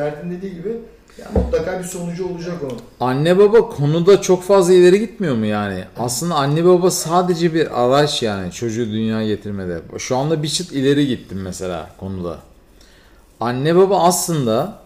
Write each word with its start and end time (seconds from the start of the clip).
Mert'in 0.00 0.30
dediği 0.30 0.54
gibi 0.54 0.76
ya 1.18 1.26
mutlaka 1.34 1.78
bir 1.78 1.84
sonucu 1.84 2.28
olacak 2.28 2.54
onun. 2.62 2.80
Anne 3.10 3.38
baba 3.38 3.68
konuda 3.68 4.20
çok 4.20 4.42
fazla 4.42 4.72
ileri 4.74 5.00
gitmiyor 5.00 5.34
mu 5.34 5.46
yani? 5.46 5.84
Aslında 5.98 6.34
anne 6.34 6.64
baba 6.64 6.90
sadece 6.90 7.54
bir 7.54 7.84
araç 7.84 8.22
yani 8.22 8.52
çocuğu 8.52 8.86
dünyaya 8.86 9.28
getirmede. 9.28 9.80
Şu 9.98 10.16
anda 10.16 10.42
bir 10.42 10.48
çıt 10.48 10.72
ileri 10.72 11.06
gittim 11.06 11.40
mesela 11.42 11.90
konuda. 12.00 12.38
Anne 13.40 13.76
baba 13.76 14.02
aslında 14.02 14.78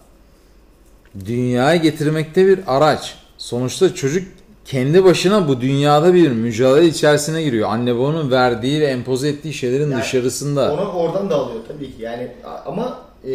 dünyaya 1.25 1.75
getirmekte 1.75 2.47
bir 2.47 2.59
araç. 2.67 3.15
Sonuçta 3.37 3.95
çocuk 3.95 4.27
kendi 4.65 5.03
başına 5.03 5.47
bu 5.47 5.61
dünyada 5.61 6.13
bir 6.13 6.31
mücadele 6.31 6.87
içerisine 6.87 7.43
giriyor. 7.43 7.69
Anne 7.69 7.95
babanın 7.95 8.31
verdiği 8.31 8.81
ve 8.81 8.85
empoze 8.85 9.29
ettiği 9.29 9.53
şeylerin 9.53 9.91
Yani 9.91 10.01
dışarısında. 10.01 10.73
Onu 10.73 10.91
oradan 10.91 11.29
da 11.29 11.35
alıyor 11.35 11.59
tabii 11.67 11.95
ki. 11.95 12.01
Yani 12.01 12.31
ama 12.65 12.99
e, 13.27 13.33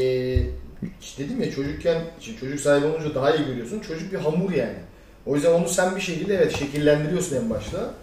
dedim 1.18 1.42
ya 1.42 1.50
çocukken 1.50 2.02
çocuk 2.40 2.60
sahibi 2.60 2.86
olunca 2.86 3.14
daha 3.14 3.36
iyi 3.36 3.46
görüyorsun. 3.46 3.80
Çocuk 3.80 4.12
bir 4.12 4.18
hamur 4.18 4.52
yani. 4.52 4.76
O 5.26 5.34
yüzden 5.34 5.52
onu 5.52 5.68
sen 5.68 5.96
bir 5.96 6.00
şekilde 6.00 6.34
evet 6.34 6.56
şekillendiriyorsun 6.56 7.36
en 7.36 7.50
başta. 7.50 7.94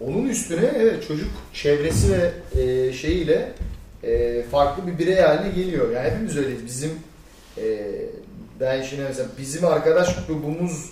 Onun 0.00 0.28
üstüne 0.28 0.66
evet 0.76 1.08
çocuk 1.08 1.28
çevresi 1.52 2.12
ve 2.12 2.32
e, 2.62 2.92
şeyiyle 2.92 3.52
e, 4.02 4.42
farklı 4.42 4.86
bir 4.86 4.98
birey 4.98 5.20
haline 5.20 5.54
geliyor. 5.54 5.90
Yani 5.90 6.10
hepimiz 6.10 6.36
öyleyiz. 6.36 6.64
Bizim 6.64 6.90
e, 7.58 7.92
ben 8.60 8.82
şimdi 8.82 9.02
mesela 9.02 9.28
bizim 9.38 9.64
arkadaş 9.64 10.26
grubumuzun 10.26 10.90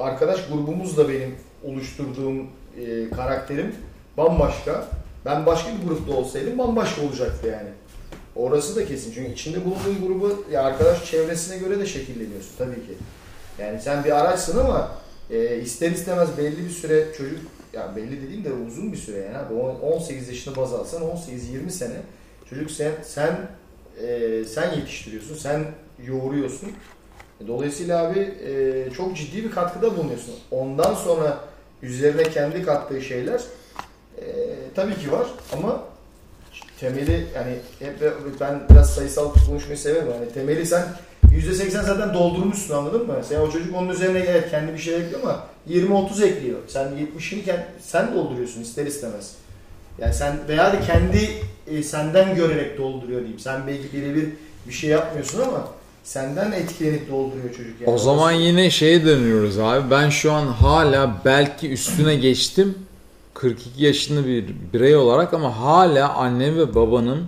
arkadaş 0.00 0.48
grubumuzla 0.48 1.08
benim 1.08 1.34
oluşturduğum 1.64 2.46
e, 2.80 3.10
karakterim 3.16 3.74
bambaşka. 4.16 4.84
Ben 5.24 5.46
başka 5.46 5.70
bir 5.72 5.88
grupta 5.88 6.12
olsaydım 6.12 6.58
bambaşka 6.58 7.02
olacaktı 7.02 7.46
yani. 7.46 7.68
Orası 8.38 8.76
da 8.76 8.86
kesin. 8.86 9.12
Çünkü 9.12 9.32
içinde 9.32 9.64
bulunduğun 9.64 10.06
grubu 10.06 10.44
ya 10.52 10.62
arkadaş 10.62 11.10
çevresine 11.10 11.58
göre 11.58 11.78
de 11.80 11.86
şekilleniyorsun 11.86 12.56
tabii 12.58 12.86
ki. 12.86 12.94
Yani 13.58 13.80
sen 13.80 14.04
bir 14.04 14.10
araçsın 14.20 14.58
ama 14.58 14.92
e, 15.30 15.56
ister 15.60 15.90
istemez 15.90 16.28
belli 16.38 16.64
bir 16.64 16.70
süre 16.70 17.06
çocuk 17.16 17.38
ya 17.72 17.96
belli 17.96 18.22
dediğim 18.22 18.44
de 18.44 18.52
uzun 18.52 18.92
bir 18.92 18.96
süre 18.96 19.18
yani 19.18 19.38
abi. 19.38 19.54
On- 19.54 19.80
18 19.80 20.28
yaşını 20.28 20.56
baz 20.56 20.72
alsan 20.74 21.02
18-20 21.02 21.70
sene 21.70 21.96
çocuk 22.50 22.70
sen 22.70 22.92
sen 23.02 23.36
e, 24.06 24.44
sen 24.44 24.74
yetiştiriyorsun, 24.74 25.34
sen 25.34 25.64
yoğuruyorsun. 26.06 26.70
Dolayısıyla 27.46 28.04
abi 28.06 28.18
e, 28.20 28.90
çok 28.96 29.16
ciddi 29.16 29.44
bir 29.44 29.50
katkıda 29.50 29.96
bulunuyorsun. 29.96 30.34
Ondan 30.50 30.94
sonra 30.94 31.40
üzerine 31.82 32.22
kendi 32.22 32.62
kattığı 32.62 33.00
şeyler 33.02 33.40
e, 34.20 34.24
tabii 34.74 34.94
ki 34.94 35.12
var 35.12 35.26
ama 35.52 35.84
temeli 36.80 37.26
yani 37.34 37.54
hep 37.78 38.12
ben 38.40 38.60
biraz 38.70 38.94
sayısal 38.94 39.32
konuşmayı 39.46 39.78
severim. 39.78 40.08
Yani 40.14 40.32
temeli 40.34 40.66
sen 40.66 40.84
%80 41.34 41.70
zaten 41.70 42.14
doldurmuşsun 42.14 42.74
anladın 42.74 43.06
mı? 43.06 43.14
Sen 43.28 43.40
o 43.40 43.50
çocuk 43.50 43.76
onun 43.76 43.88
üzerine 43.88 44.18
evet 44.18 44.50
kendi 44.50 44.72
bir 44.72 44.78
şey 44.78 44.96
ekliyor 44.96 45.20
ama 45.22 45.46
20-30 45.70 46.24
ekliyor. 46.24 46.58
Sen 46.68 46.88
70'ini 46.88 47.44
kend- 47.44 47.64
sen 47.80 48.14
dolduruyorsun 48.14 48.62
ister 48.62 48.86
istemez. 48.86 49.34
Yani 50.00 50.14
sen 50.14 50.36
veya 50.48 50.72
da 50.72 50.80
kendi 50.80 51.28
e, 51.66 51.82
senden 51.82 52.34
görerek 52.34 52.78
dolduruyor 52.78 53.20
diyeyim. 53.20 53.38
Sen 53.38 53.66
belki 53.66 53.92
birebir 53.92 54.28
bir 54.68 54.72
şey 54.72 54.90
yapmıyorsun 54.90 55.40
ama 55.40 55.68
senden 56.04 56.52
etkilenip 56.52 57.10
dolduruyor 57.10 57.54
çocuk. 57.54 57.80
Yani. 57.80 57.94
O 57.94 57.98
zaman 57.98 58.32
yine 58.32 58.70
şeye 58.70 59.04
dönüyoruz 59.04 59.58
abi. 59.58 59.90
Ben 59.90 60.10
şu 60.10 60.32
an 60.32 60.46
hala 60.46 61.22
belki 61.24 61.70
üstüne 61.70 62.14
geçtim. 62.14 62.74
42 63.42 63.84
yaşında 63.84 64.26
bir 64.26 64.44
birey 64.72 64.96
olarak 64.96 65.34
ama 65.34 65.60
hala 65.60 66.14
annem 66.14 66.58
ve 66.58 66.74
babanın 66.74 67.24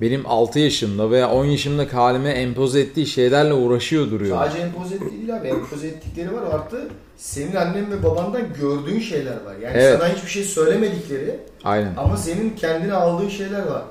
benim 0.00 0.26
6 0.26 0.58
yaşımda 0.58 1.10
veya 1.10 1.30
10 1.30 1.44
yaşımdaki 1.44 1.92
halime 1.96 2.30
empoze 2.30 2.80
ettiği 2.80 3.06
şeylerle 3.06 3.52
uğraşıyor 3.52 4.10
duruyor. 4.10 4.36
Sadece 4.36 4.58
empoze 4.58 4.94
ettiği 4.94 5.10
değil 5.12 5.36
abi. 5.36 5.48
Empoze 5.48 5.86
ettikleri 5.88 6.32
var. 6.34 6.42
Artı 6.52 6.88
senin 7.16 7.56
annen 7.56 7.90
ve 7.90 8.02
babandan 8.02 8.42
gördüğün 8.60 9.00
şeyler 9.00 9.32
var. 9.32 9.54
Yani 9.62 9.76
Evet. 9.76 9.98
sana 10.00 10.08
hiçbir 10.14 10.30
şey 10.30 10.44
söylemedikleri 10.44 11.40
Aynen. 11.64 11.94
ama 11.96 12.16
senin 12.16 12.50
kendine 12.56 12.92
aldığın 12.92 13.28
şeyler 13.28 13.66
var. 13.66 13.82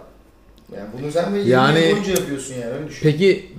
Yani 0.76 0.86
bunu 1.02 1.12
sen 1.12 1.34
ve 1.34 1.38
20 1.38 1.50
Yani- 1.52 1.80
yıl 1.80 1.92
boyunca 1.92 2.12
yapıyorsun 2.12 2.54
yani 2.54 2.66
öyle 2.74 2.88
düşün. 2.88 3.04
Peki 3.04 3.52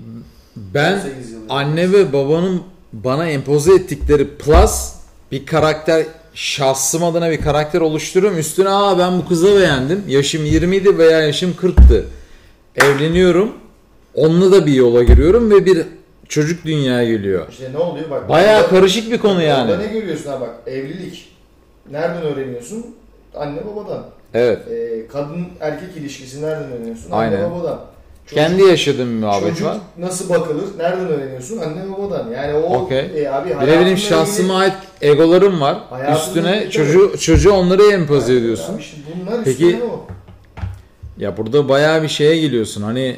ben 0.56 0.92
18 0.98 1.30
yıl. 1.32 1.38
anne 1.48 1.92
ve 1.92 2.12
babanın 2.12 2.62
bana 2.92 3.26
empoze 3.26 3.74
ettikleri 3.74 4.28
plus 4.36 4.92
bir 5.32 5.46
karakter 5.46 6.06
şahsım 6.36 7.04
adına 7.04 7.30
bir 7.30 7.40
karakter 7.40 7.80
oluşturuyorum. 7.80 8.38
Üstüne 8.38 8.68
aa 8.68 8.98
ben 8.98 9.18
bu 9.18 9.28
kızı 9.28 9.56
beğendim. 9.60 10.02
Yaşım 10.08 10.44
20 10.44 10.76
idi 10.76 10.98
veya 10.98 11.20
yaşım 11.20 11.54
40'tı. 11.60 12.04
Evleniyorum. 12.76 13.52
Onunla 14.14 14.52
da 14.52 14.66
bir 14.66 14.72
yola 14.72 15.02
giriyorum 15.02 15.50
ve 15.50 15.66
bir 15.66 15.82
çocuk 16.28 16.64
dünyaya 16.64 17.04
geliyor. 17.10 17.46
İşte 17.50 17.72
ne 17.72 17.78
oluyor 17.78 18.10
bak. 18.10 18.28
Bayağı 18.28 18.60
orada- 18.60 18.68
karışık 18.70 19.12
bir 19.12 19.18
konu 19.18 19.32
Orada 19.32 19.42
yani. 19.42 19.78
ne 19.78 19.86
görüyorsun 19.86 20.30
ha 20.30 20.40
bak 20.40 20.50
evlilik. 20.66 21.28
Nereden 21.90 22.22
öğreniyorsun? 22.22 22.86
Anne 23.34 23.60
babadan. 23.66 24.04
Evet. 24.34 24.58
Ee, 24.70 25.06
kadın 25.12 25.46
erkek 25.60 25.96
ilişkisi 25.96 26.42
nereden 26.42 26.72
öğreniyorsun? 26.72 27.10
Aynen. 27.10 27.36
Anne 27.36 27.50
babadan. 27.50 27.80
Çocuk- 28.26 28.34
Kendi 28.44 28.62
yaşadığım 28.62 29.08
bir 29.16 29.20
muhabbet 29.26 29.48
Çocuk 29.48 29.66
var. 29.66 29.78
nasıl 29.98 30.28
bakılır? 30.28 30.64
Nereden 30.78 31.06
öğreniyorsun? 31.08 31.58
Anne 31.58 31.92
babadan. 31.92 32.30
Yani 32.30 32.54
o 32.54 32.76
Okey. 32.78 32.98
e, 32.98 33.04
abi 33.04 33.14
de 33.50 33.54
hayatınla 33.54 33.66
benim 33.66 33.82
ilgili- 33.82 34.00
şahsıma 34.00 34.58
ait 34.58 34.74
egolarım 35.02 35.60
var. 35.60 35.78
Üstüne 36.16 36.70
çocuğu, 36.70 37.18
çocuğu 37.18 37.52
onları 37.52 37.82
empoze 37.92 38.34
ediyorsun. 38.36 38.74
Abi 38.74 38.82
işte 38.82 38.96
bunlar 39.26 39.44
Peki- 39.44 39.80
o. 39.82 40.06
Ya 41.18 41.36
burada 41.36 41.68
bayağı 41.68 42.02
bir 42.02 42.08
şeye 42.08 42.36
geliyorsun. 42.40 42.82
Hani 42.82 43.16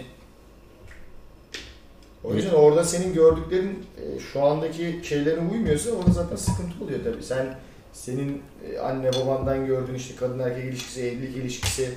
O 2.25 2.35
yüzden 2.35 2.55
orada 2.55 2.85
senin 2.85 3.15
gördüklerin 3.15 3.85
e, 3.99 4.21
şu 4.33 4.43
andaki 4.45 5.01
şeylerine 5.03 5.51
uymuyorsa 5.53 5.91
orada 5.91 6.11
zaten 6.13 6.37
sıkıntı 6.37 6.85
oluyor 6.85 6.99
tabii. 7.05 7.23
Sen 7.23 7.47
senin 7.93 8.43
e, 8.75 8.79
anne 8.79 9.11
babandan 9.13 9.67
gördüğün 9.67 9.95
işte 9.95 10.15
kadın 10.21 10.39
erkek 10.39 10.65
ilişkisi, 10.65 11.01
evlilik 11.03 11.37
ilişkisi, 11.37 11.89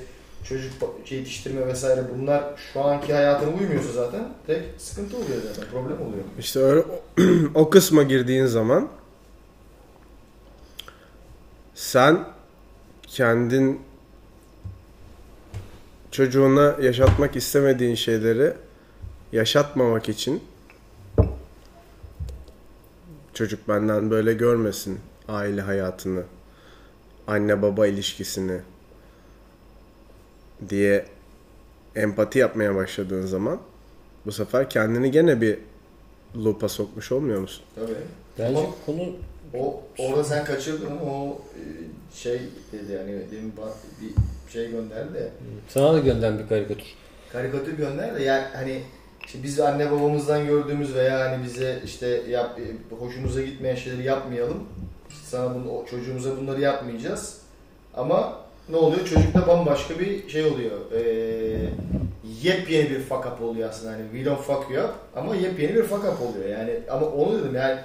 çocuk 0.44 0.72
yetiştirme 1.10 1.66
vesaire 1.66 2.04
bunlar 2.18 2.44
şu 2.72 2.84
anki 2.84 3.12
hayatına 3.12 3.50
uymuyorsa 3.50 3.92
zaten 3.92 4.28
tek 4.46 4.62
sıkıntı 4.78 5.16
oluyor 5.16 5.42
zaten. 5.48 5.70
Problem 5.70 6.00
oluyor. 6.00 6.24
İşte 6.38 6.60
öyle, 6.60 6.84
o 7.54 7.70
kısma 7.70 8.02
girdiğin 8.02 8.46
zaman 8.46 8.88
sen 11.74 12.24
kendin 13.06 13.80
çocuğuna 16.10 16.76
yaşatmak 16.82 17.36
istemediğin 17.36 17.94
şeyleri 17.94 18.52
yaşatmamak 19.32 20.08
için 20.08 20.42
çocuk 23.34 23.68
benden 23.68 24.10
böyle 24.10 24.32
görmesin 24.32 25.00
aile 25.28 25.60
hayatını, 25.60 26.22
anne 27.26 27.62
baba 27.62 27.86
ilişkisini 27.86 28.60
diye 30.68 31.04
empati 31.96 32.38
yapmaya 32.38 32.74
başladığın 32.74 33.26
zaman 33.26 33.58
bu 34.26 34.32
sefer 34.32 34.70
kendini 34.70 35.10
gene 35.10 35.40
bir 35.40 35.58
loop'a 36.36 36.68
sokmuş 36.68 37.12
olmuyor 37.12 37.40
musun? 37.40 37.64
Tabii. 37.74 37.92
Bence 38.38 38.58
Ama- 38.58 38.68
konu 38.86 39.12
O 39.54 39.82
orada 39.98 40.24
sen 40.24 40.44
kaçırdın 40.44 40.96
o 41.06 41.38
e, 41.54 41.62
şey 42.14 42.40
dedi 42.72 42.92
yani 42.92 43.12
demin 43.32 43.52
bir 44.00 44.14
şey 44.52 44.70
gönderdi 44.70 45.14
de 45.14 45.28
sana 45.68 45.94
da 45.94 45.98
gönderen 45.98 46.38
bir 46.38 46.48
karikatür. 46.48 46.94
karikatür 47.32 47.76
gönder 47.76 48.14
de 48.14 48.22
yani 48.22 48.44
hani 48.54 48.82
işte 49.26 49.38
biz 49.42 49.60
anne 49.60 49.90
babamızdan 49.90 50.46
gördüğümüz 50.46 50.94
veya 50.94 51.20
hani 51.20 51.44
bize 51.44 51.82
işte 51.84 52.06
yap, 52.28 52.58
e, 52.58 52.94
hoşumuza 52.96 53.42
gitmeyen 53.42 53.74
şeyleri 53.74 54.02
yapmayalım. 54.06 54.64
Sana 55.24 55.54
bunu, 55.54 55.70
o 55.70 55.86
çocuğumuza 55.86 56.36
bunları 56.36 56.60
yapmayacağız. 56.60 57.38
Ama 57.94 58.40
ne 58.68 58.76
oluyor? 58.76 59.04
Çocukta 59.06 59.46
bambaşka 59.46 59.98
bir 59.98 60.28
şey 60.28 60.44
oluyor. 60.44 60.70
Ee, 60.94 61.02
yepyeni 62.42 62.90
bir 62.90 63.00
fuck 63.00 63.26
up 63.26 63.42
oluyor 63.42 63.68
aslında. 63.68 63.92
Hani 63.92 64.02
we 64.12 64.24
don't 64.30 64.40
fuck 64.40 64.70
you 64.74 64.84
up 64.84 64.90
ama 65.16 65.36
yepyeni 65.36 65.74
bir 65.74 65.82
fuck 65.82 66.04
up 66.04 66.18
oluyor. 66.22 66.58
Yani 66.58 66.70
ama 66.90 67.06
onu 67.06 67.38
dedim 67.38 67.54
yani 67.56 67.78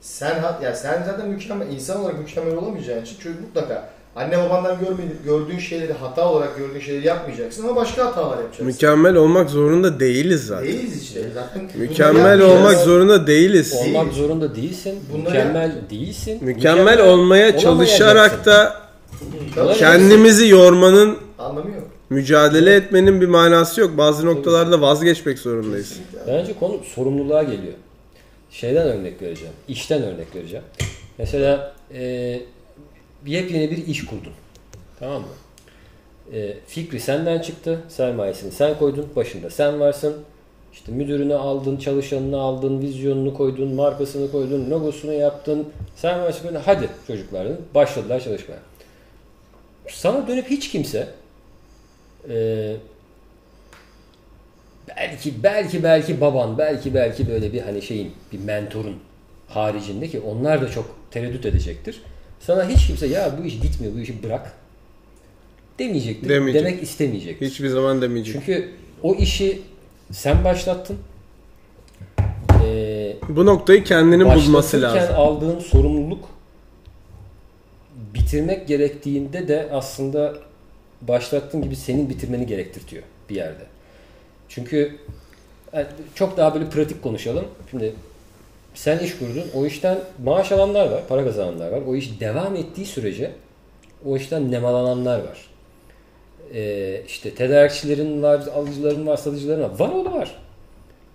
sen 0.00 0.42
ya 0.62 0.74
sen 0.74 1.02
zaten 1.06 1.28
mükemmel 1.28 1.72
insan 1.72 2.00
olarak 2.00 2.18
mükemmel 2.18 2.56
olamayacağın 2.56 3.02
için 3.02 3.16
çocuk 3.18 3.40
mutlaka 3.40 3.88
anne 4.16 4.38
babandan 4.38 4.78
görmediğin, 4.80 5.18
gördüğün 5.24 5.58
şeyleri 5.58 5.92
hata 5.92 6.28
olarak 6.28 6.58
gördüğün 6.58 6.80
şeyleri 6.80 7.06
yapmayacaksın 7.06 7.62
ama 7.68 7.76
başka 7.76 8.06
hatalar 8.06 8.36
yapacaksın. 8.36 8.66
Mükemmel 8.66 9.14
olmak 9.16 9.50
zorunda 9.50 10.00
değiliz 10.00 10.46
zaten. 10.46 10.66
Değiliz 10.68 11.02
işte. 11.02 11.20
Zaten 11.34 11.68
Mükemmel 11.74 12.40
olmak 12.40 12.78
zorunda 12.78 13.26
değiliz. 13.26 13.72
Değil. 13.72 13.94
Olmak 13.94 14.12
zorunda 14.12 14.56
değilsin. 14.56 15.00
Bunları- 15.12 15.24
mükemmel 15.30 15.72
değilsin. 15.90 16.38
Mükemmel 16.44 17.00
olmaya 17.00 17.58
çalışarak 17.58 18.44
da 18.46 18.81
Tabii. 19.54 19.74
kendimizi 19.78 20.48
yormanın, 20.48 21.18
Anlamı 21.38 21.70
yok. 21.70 21.88
mücadele 22.10 22.74
etmenin 22.74 23.20
bir 23.20 23.26
manası 23.26 23.80
yok. 23.80 23.98
Bazı 23.98 24.26
noktalarda 24.26 24.80
vazgeçmek 24.80 25.38
zorundayız. 25.38 26.00
Bence 26.26 26.52
konu 26.60 26.78
sorumluluğa 26.94 27.42
geliyor. 27.42 27.74
Şeyden 28.50 28.88
örnek 28.88 29.22
vereceğim. 29.22 29.52
İşten 29.68 30.02
örnek 30.02 30.34
vereceğim. 30.36 30.64
Mesela 31.18 31.74
e, 31.94 32.40
yepyeni 33.26 33.70
bir 33.70 33.86
iş 33.86 34.06
kurdun. 34.06 34.32
Tamam 34.98 35.20
mı? 35.22 35.26
E, 36.36 36.54
fikri 36.66 37.00
senden 37.00 37.38
çıktı. 37.38 37.78
Sermayesini 37.88 38.52
sen 38.52 38.78
koydun. 38.78 39.06
Başında 39.16 39.50
sen 39.50 39.80
varsın. 39.80 40.14
İşte 40.72 40.92
müdürünü 40.92 41.34
aldın, 41.34 41.76
çalışanını 41.76 42.40
aldın, 42.40 42.80
vizyonunu 42.80 43.34
koydun, 43.34 43.74
markasını 43.74 44.32
koydun, 44.32 44.70
logosunu 44.70 45.12
yaptın. 45.12 45.68
Sen 45.96 46.20
mesela 46.20 46.62
hadi 46.66 46.88
çocuklar 47.06 47.48
başladılar 47.74 48.20
çalışmaya. 48.20 48.58
Sana 49.92 50.28
dönüp 50.28 50.50
hiç 50.50 50.70
kimse 50.70 51.08
e, 52.28 52.36
belki 54.88 55.42
belki 55.42 55.82
belki 55.82 56.20
baban, 56.20 56.58
belki 56.58 56.94
belki 56.94 57.28
böyle 57.28 57.52
bir 57.52 57.60
hani 57.60 57.82
şeyin, 57.82 58.12
bir 58.32 58.38
mentorun 58.38 58.96
haricinde 59.48 60.08
ki 60.08 60.20
onlar 60.20 60.62
da 60.62 60.70
çok 60.70 60.96
tereddüt 61.10 61.46
edecektir. 61.46 62.02
Sana 62.40 62.68
hiç 62.68 62.86
kimse 62.86 63.06
ya 63.06 63.32
bu 63.42 63.44
iş 63.44 63.60
gitmiyor, 63.60 63.94
bu 63.94 63.98
işi 63.98 64.22
bırak 64.22 64.52
demeyecektir. 65.78 66.28
Demeyecek. 66.28 66.64
Demek 66.64 66.82
istemeyecektir. 66.82 67.46
Hiçbir 67.46 67.68
zaman 67.68 68.02
demeyecek. 68.02 68.34
Çünkü 68.34 68.70
o 69.02 69.14
işi 69.14 69.62
sen 70.12 70.44
başlattın. 70.44 70.98
Ee, 72.64 73.16
Bu 73.28 73.46
noktayı 73.46 73.84
kendinin 73.84 74.24
bulması 74.24 74.82
lazım. 74.82 75.14
aldığın 75.16 75.58
sorumluluk 75.58 76.28
bitirmek 78.14 78.68
gerektiğinde 78.68 79.48
de 79.48 79.68
aslında 79.72 80.34
başlattığın 81.02 81.62
gibi 81.62 81.76
senin 81.76 82.10
bitirmeni 82.10 82.46
gerektirtiyor 82.46 83.02
bir 83.30 83.36
yerde. 83.36 83.64
Çünkü 84.48 84.98
yani 85.72 85.86
çok 86.14 86.36
daha 86.36 86.54
böyle 86.54 86.70
pratik 86.70 87.02
konuşalım. 87.02 87.44
Şimdi 87.70 87.94
sen 88.74 88.98
iş 88.98 89.18
kurdun. 89.18 89.44
O 89.54 89.66
işten 89.66 89.98
maaş 90.24 90.52
alanlar 90.52 90.90
var, 90.90 91.02
para 91.08 91.24
kazananlar 91.24 91.72
var. 91.72 91.82
O 91.88 91.96
iş 91.96 92.20
devam 92.20 92.56
ettiği 92.56 92.86
sürece 92.86 93.32
o 94.04 94.16
işten 94.16 94.50
nemalananlar 94.50 95.18
var. 95.18 95.46
Ee, 96.54 97.02
işte 97.06 97.34
tedarikçilerin 97.34 98.22
var, 98.22 98.42
alıcıların 98.54 99.06
var, 99.06 99.16
satıcıların 99.16 99.62
var. 99.62 99.78
Var 99.78 99.88
oğlu 99.88 100.12
var. 100.12 100.36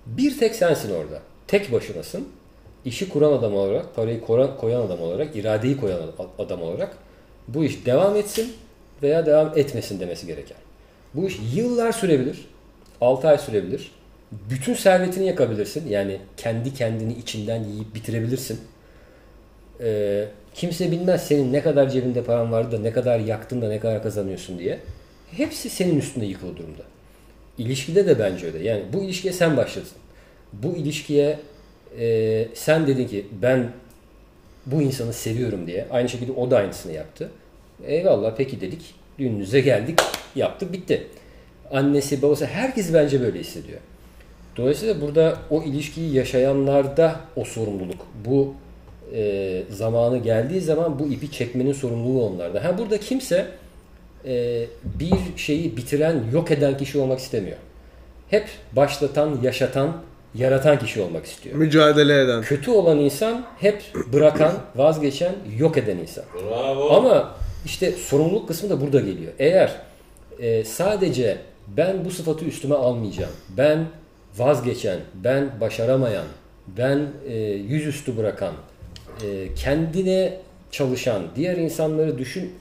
Bir 0.06 0.40
tek 0.40 0.56
sensin 0.56 0.96
orada. 0.96 1.22
Tek 1.48 1.72
başınasın. 1.72 2.28
İşi 2.88 3.10
kuran 3.10 3.34
adam 3.34 3.56
olarak, 3.56 3.96
parayı 3.96 4.22
koyan, 4.22 4.58
koyan 4.58 4.82
adam 4.82 5.02
olarak, 5.02 5.36
iradeyi 5.36 5.78
koyan 5.78 6.02
adam 6.40 6.62
olarak 6.62 6.98
bu 7.48 7.64
iş 7.64 7.86
devam 7.86 8.16
etsin 8.16 8.54
veya 9.04 9.26
devam 9.26 9.52
etmesin 9.56 10.00
demesi 10.00 10.28
gereken. 10.28 10.58
Bu 11.14 11.28
iş 11.28 11.40
yıllar 11.56 11.92
sürebilir. 11.92 12.48
6 13.02 13.28
ay 13.28 13.38
sürebilir. 13.38 13.92
Bütün 14.32 14.74
servetini 14.74 15.28
yakabilirsin. 15.28 15.90
Yani 15.90 16.20
kendi 16.38 16.74
kendini 16.74 17.14
içinden 17.14 17.64
yiyip 17.64 17.96
bitirebilirsin. 17.96 18.60
Ee, 19.82 20.26
kimse 20.54 20.92
bilmez 20.92 21.28
senin 21.28 21.54
ne 21.54 21.62
kadar 21.62 21.90
cebinde 21.90 22.24
paran 22.24 22.52
vardı 22.52 22.78
da 22.78 22.82
ne 22.82 22.92
kadar 22.92 23.20
yaktın 23.20 23.62
da 23.62 23.68
ne 23.68 23.80
kadar 23.80 24.04
kazanıyorsun 24.04 24.60
diye. 24.60 24.80
Hepsi 25.32 25.70
senin 25.70 26.00
üstünde 26.00 26.26
yıkılı 26.26 26.58
durumda. 26.58 26.84
İlişkide 27.58 28.08
de 28.08 28.20
bence 28.20 28.46
öyle. 28.46 28.64
Yani 28.64 28.84
bu 28.94 29.04
ilişkiye 29.04 29.34
sen 29.34 29.58
başladın. 29.58 29.90
Bu 30.54 30.76
ilişkiye 30.76 31.40
e, 31.98 32.48
sen 32.54 32.88
dedin 32.88 33.08
ki 33.08 33.26
ben 33.42 33.72
bu 34.66 34.82
insanı 34.82 35.14
seviyorum 35.14 35.68
diye. 35.68 35.88
Aynı 35.92 36.10
şekilde 36.10 36.32
o 36.32 36.52
da 36.52 36.58
aynısını 36.58 36.94
yaptı. 36.94 37.30
Eyvallah 37.88 38.34
peki 38.38 38.62
dedik. 38.62 38.96
Düğününüze 39.20 39.62
geldik. 39.62 40.00
Yaptık 40.36 40.74
bitti. 40.74 41.08
Annesi 41.72 42.22
babası 42.22 42.46
herkes 42.46 42.94
bence 42.94 43.22
böyle 43.22 43.40
hissediyor. 43.40 43.80
Dolayısıyla 44.58 45.02
burada 45.02 45.38
o 45.50 45.64
ilişkiyi 45.64 46.14
yaşayanlarda 46.14 47.20
o 47.36 47.44
sorumluluk. 47.44 48.08
Bu 48.26 48.54
e, 49.16 49.64
zamanı 49.70 50.18
geldiği 50.18 50.62
zaman 50.62 51.00
bu 51.00 51.08
ipi 51.08 51.32
çekmenin 51.32 51.74
sorumluluğu 51.74 52.26
onlarda. 52.26 52.64
Ha 52.64 52.78
burada 52.78 53.00
kimse 53.00 53.48
e, 54.26 54.66
bir 54.84 55.38
şeyi 55.38 55.78
bitiren, 55.78 56.24
yok 56.34 56.52
eden 56.52 56.78
kişi 56.78 57.00
olmak 57.00 57.20
istemiyor. 57.20 57.58
Hep 58.30 58.48
başlatan, 58.76 59.40
yaşatan, 59.44 59.98
yaratan 60.36 60.80
kişi 60.80 61.02
olmak 61.02 61.26
istiyor. 61.26 61.56
Mücadele 61.56 62.22
eden. 62.22 62.42
Kötü 62.42 62.72
olan 62.72 62.98
insan 62.98 63.46
hep 63.60 63.84
bırakan, 64.14 64.54
vazgeçen, 64.76 65.36
yok 65.58 65.78
eden 65.78 65.98
insan. 65.98 66.24
Bravo. 66.50 66.90
Ama 66.90 67.36
işte 67.66 67.92
sorumluluk 67.92 68.48
kısmı 68.48 68.70
da 68.70 68.82
burada 68.82 69.00
geliyor. 69.00 69.34
Eğer 69.40 69.76
e, 70.40 70.64
sadece 70.64 71.38
ben 71.68 72.06
bu 72.06 72.12
sıfatı 72.12 72.46
üstüme 72.46 72.76
almayacağım, 72.76 73.34
ben 73.58 73.86
vazgeçen, 74.38 75.00
ben 75.14 75.52
başaramayan, 75.62 76.26
ben 76.68 77.08
e, 77.28 77.38
yüzüstü 77.44 78.18
bırakan, 78.18 78.54
e, 79.26 79.54
kendine 79.56 80.38
çalışan, 80.72 81.24
diğer 81.36 81.58
insanları 81.58 82.18
düşün, 82.18 82.54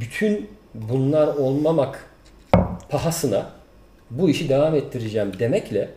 bütün 0.00 0.48
bunlar 0.74 1.26
olmamak 1.26 2.04
pahasına 2.88 3.50
bu 4.10 4.30
işi 4.30 4.48
devam 4.48 4.74
ettireceğim 4.74 5.32
demekle 5.38 5.88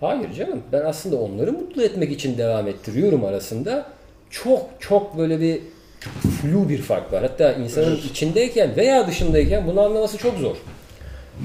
hayır 0.00 0.32
canım 0.32 0.62
ben 0.72 0.80
aslında 0.84 1.16
onları 1.16 1.52
mutlu 1.52 1.82
etmek 1.82 2.12
için 2.12 2.38
devam 2.38 2.68
ettiriyorum 2.68 3.24
arasında 3.24 3.86
çok 4.30 4.60
çok 4.80 5.18
böyle 5.18 5.40
bir 5.40 5.60
flu 6.40 6.68
bir 6.68 6.82
fark 6.82 7.12
var. 7.12 7.22
Hatta 7.22 7.52
insanın 7.52 7.96
içindeyken 7.96 8.76
veya 8.76 9.06
dışındayken 9.06 9.66
bunu 9.66 9.80
anlaması 9.80 10.18
çok 10.18 10.38
zor. 10.38 10.56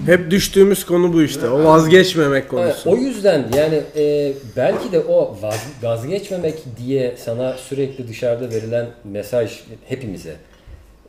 Hep 0.05 0.31
düştüğümüz 0.31 0.85
konu 0.85 1.13
bu 1.13 1.23
işte. 1.23 1.49
O 1.49 1.63
vazgeçmemek 1.63 2.49
konusu. 2.49 2.91
O 2.91 2.95
yüzden 2.95 3.45
yani 3.57 3.81
e, 3.95 4.33
belki 4.57 4.91
de 4.91 4.99
o 4.99 5.37
vaz, 5.41 5.67
vazgeçmemek 5.83 6.55
diye 6.77 7.15
sana 7.17 7.53
sürekli 7.53 8.07
dışarıda 8.07 8.49
verilen 8.49 8.87
mesaj 9.03 9.59
hepimize 9.87 10.35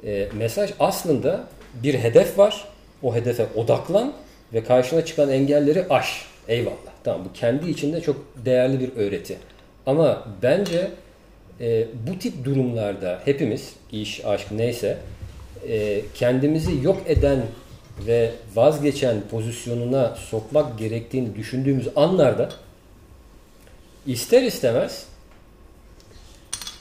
e, 0.06 0.28
mesaj 0.38 0.70
aslında 0.80 1.44
bir 1.82 1.94
hedef 1.94 2.38
var. 2.38 2.64
O 3.02 3.14
hedefe 3.14 3.46
odaklan 3.56 4.12
ve 4.52 4.64
karşına 4.64 5.04
çıkan 5.04 5.30
engelleri 5.30 5.84
aş. 5.90 6.26
Eyvallah. 6.48 6.94
Tamam 7.04 7.24
bu 7.24 7.32
kendi 7.32 7.70
içinde 7.70 8.00
çok 8.00 8.16
değerli 8.44 8.80
bir 8.80 8.96
öğreti. 8.96 9.38
Ama 9.86 10.24
bence 10.42 10.90
e, 11.60 11.86
bu 12.06 12.18
tip 12.18 12.44
durumlarda 12.44 13.20
hepimiz 13.24 13.72
iş, 13.92 14.24
aşk 14.24 14.52
neyse 14.52 14.98
e, 15.68 16.00
kendimizi 16.14 16.84
yok 16.84 17.02
eden 17.06 17.42
ve 18.06 18.30
vazgeçen 18.54 19.16
pozisyonuna 19.30 20.14
sokmak 20.16 20.78
gerektiğini 20.78 21.36
düşündüğümüz 21.36 21.88
anlarda 21.96 22.48
ister 24.06 24.42
istemez 24.42 25.06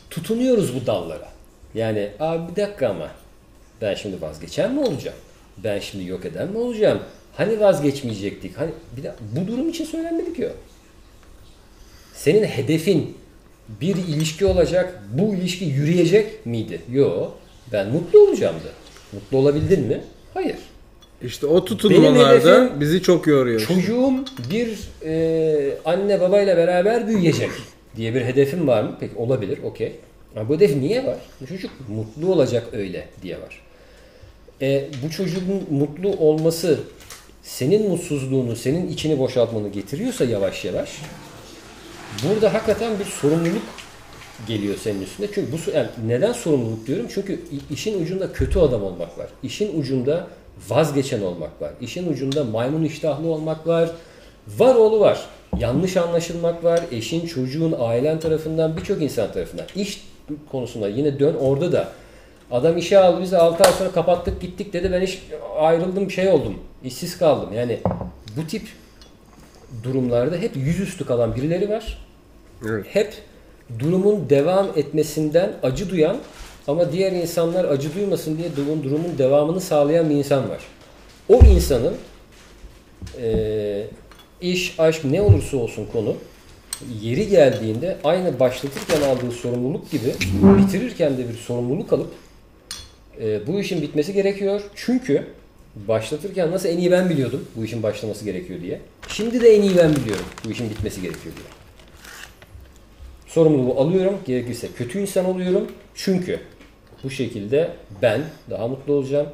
tutunuyoruz 0.09 0.75
bu 0.75 0.85
dallara. 0.85 1.29
Yani 1.75 2.09
abi 2.19 2.51
bir 2.51 2.61
dakika 2.61 2.89
ama 2.89 3.07
ben 3.81 3.95
şimdi 3.95 4.21
vazgeçen 4.21 4.73
mi 4.73 4.79
olacağım? 4.79 5.17
Ben 5.57 5.79
şimdi 5.79 6.05
yok 6.05 6.25
eden 6.25 6.49
mi 6.49 6.57
olacağım? 6.57 6.99
Hani 7.37 7.59
vazgeçmeyecektik? 7.59 8.57
Hani 8.57 8.71
bir 8.97 9.03
de 9.03 9.13
bu 9.31 9.47
durum 9.47 9.69
için 9.69 9.85
söylenmedi 9.85 10.33
ki 10.33 10.47
o. 10.47 10.51
Senin 12.13 12.43
hedefin 12.43 13.17
bir 13.81 13.95
ilişki 13.95 14.45
olacak, 14.45 15.03
bu 15.13 15.35
ilişki 15.35 15.65
yürüyecek 15.65 16.45
miydi? 16.45 16.81
Yok. 16.91 17.37
Ben 17.71 17.89
mutlu 17.89 18.19
olacağım 18.19 18.55
da. 18.55 18.69
Mutlu 19.13 19.37
olabildin 19.37 19.79
mi? 19.87 20.01
Hayır. 20.33 20.55
İşte 21.23 21.45
o 21.45 21.65
tutunmalarda 21.65 22.49
hedefim- 22.49 22.79
bizi 22.79 23.01
çok 23.01 23.27
yoruyor. 23.27 23.61
Çocuğum 23.61 24.13
bir 24.51 24.77
e, 25.05 25.77
anne 25.85 26.21
babayla 26.21 26.57
beraber 26.57 27.07
büyüyecek 27.07 27.49
diye 27.95 28.15
bir 28.15 28.21
hedefim 28.21 28.67
var 28.67 28.83
mı? 28.83 28.97
Peki 28.99 29.15
olabilir, 29.15 29.59
okey. 29.63 29.91
Ama 30.35 30.49
bu 30.49 30.55
hedef 30.55 30.75
niye 30.75 31.05
var? 31.05 31.17
Bu 31.41 31.47
çocuk 31.47 31.71
mutlu 31.89 32.31
olacak 32.33 32.63
öyle 32.73 33.07
diye 33.21 33.41
var. 33.41 33.61
E, 34.61 34.89
bu 35.05 35.09
çocuğun 35.11 35.63
mutlu 35.71 36.09
olması 36.09 36.79
senin 37.43 37.89
mutsuzluğunu, 37.89 38.55
senin 38.55 38.89
içini 38.89 39.19
boşaltmanı 39.19 39.69
getiriyorsa 39.69 40.25
yavaş 40.25 40.65
yavaş 40.65 40.89
burada 42.23 42.53
hakikaten 42.53 42.99
bir 42.99 43.05
sorumluluk 43.05 43.63
geliyor 44.47 44.75
senin 44.83 45.01
üstünde. 45.01 45.27
Çünkü 45.35 45.51
bu 45.51 45.71
yani 45.75 45.87
neden 46.07 46.33
sorumluluk 46.33 46.87
diyorum? 46.87 47.05
Çünkü 47.13 47.41
işin 47.71 48.03
ucunda 48.03 48.33
kötü 48.33 48.59
adam 48.59 48.83
olmak 48.83 49.17
var. 49.17 49.27
İşin 49.43 49.79
ucunda 49.79 50.27
vazgeçen 50.69 51.21
olmak 51.21 51.61
var. 51.61 51.71
İşin 51.81 52.13
ucunda 52.13 52.43
maymun 52.43 52.83
iştahlı 52.83 53.27
olmak 53.27 53.67
var. 53.67 53.89
Var 54.47 54.75
oğlu 54.75 54.99
var. 54.99 55.25
Yanlış 55.59 55.97
anlaşılmak 55.97 56.63
var. 56.63 56.81
Eşin, 56.91 57.27
çocuğun, 57.27 57.75
ailen 57.79 58.19
tarafından, 58.19 58.77
birçok 58.77 59.01
insan 59.01 59.31
tarafından. 59.31 59.65
İş 59.75 60.05
konusunda 60.51 60.87
yine 60.87 61.19
dön 61.19 61.35
orada 61.35 61.71
da. 61.71 61.91
Adam 62.53 62.77
işe 62.77 62.99
aldı 62.99 63.21
bizi 63.21 63.37
6 63.37 63.63
ay 63.63 63.71
sonra 63.71 63.91
kapattık 63.91 64.41
gittik 64.41 64.73
dedi. 64.73 64.91
Ben 64.91 65.01
iş 65.01 65.23
ayrıldım 65.57 66.11
şey 66.11 66.27
oldum. 66.27 66.55
işsiz 66.83 67.17
kaldım. 67.17 67.53
Yani 67.53 67.79
bu 68.37 68.47
tip 68.47 68.63
durumlarda 69.83 70.35
hep 70.35 70.55
yüzüstü 70.55 71.05
kalan 71.05 71.35
birileri 71.35 71.69
var 71.69 71.97
Evet. 72.69 72.85
hep 72.89 73.13
durumun 73.79 74.29
devam 74.29 74.67
etmesinden 74.75 75.53
acı 75.63 75.89
duyan 75.89 76.17
ama 76.67 76.91
diğer 76.91 77.11
insanlar 77.11 77.65
acı 77.65 77.95
duymasın 77.95 78.37
diye 78.37 78.55
durumun, 78.55 78.83
durumun 78.83 79.17
devamını 79.17 79.61
sağlayan 79.61 80.09
bir 80.09 80.15
insan 80.15 80.49
var. 80.49 80.59
O 81.29 81.33
insanın 81.45 81.93
eee, 83.21 83.87
iş, 84.41 84.79
aşk 84.79 85.05
ne 85.05 85.21
olursa 85.21 85.57
olsun 85.57 85.87
konu 85.93 86.15
yeri 87.01 87.27
geldiğinde 87.29 87.97
aynı 88.03 88.39
başlatırken 88.39 89.01
aldığı 89.01 89.31
sorumluluk 89.31 89.91
gibi 89.91 90.13
bitirirken 90.57 91.17
de 91.17 91.29
bir 91.29 91.33
sorumluluk 91.33 91.93
alıp 91.93 92.07
eee, 93.21 93.41
bu 93.47 93.59
işin 93.59 93.81
bitmesi 93.81 94.13
gerekiyor. 94.13 94.61
Çünkü 94.75 95.27
Başlatırken 95.75 96.51
nasıl 96.51 96.69
en 96.69 96.77
iyi 96.77 96.91
ben 96.91 97.09
biliyordum 97.09 97.45
bu 97.55 97.65
işin 97.65 97.83
başlaması 97.83 98.25
gerekiyor 98.25 98.61
diye. 98.61 98.79
Şimdi 99.07 99.41
de 99.41 99.55
en 99.55 99.61
iyi 99.61 99.77
ben 99.77 99.95
biliyorum 99.95 100.25
bu 100.45 100.51
işin 100.51 100.69
bitmesi 100.69 101.01
gerekiyor 101.01 101.35
diye. 101.35 101.47
Sorumluluğu 103.27 103.79
alıyorum. 103.79 104.17
Gerekirse 104.25 104.67
kötü 104.77 104.99
insan 104.99 105.25
oluyorum. 105.25 105.71
Çünkü 105.95 106.39
bu 107.03 107.09
şekilde 107.09 107.71
ben 108.01 108.21
daha 108.49 108.67
mutlu 108.67 108.93
olacağım. 108.93 109.27